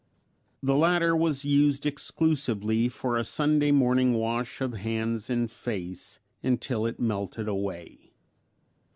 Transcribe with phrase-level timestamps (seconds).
[0.63, 6.87] The latter was used exclusively for a Sunday morning wash of hands and face until
[6.87, 8.11] it melted away.